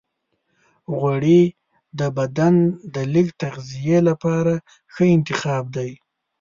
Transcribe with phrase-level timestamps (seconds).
[0.97, 1.41] غوړې
[1.99, 2.55] د بدن
[2.95, 4.53] د لږ تغذیې لپاره
[4.93, 5.91] ښه انتخاب دی.